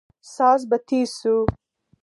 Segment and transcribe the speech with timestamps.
[0.33, 1.35] ساز به تېز سو.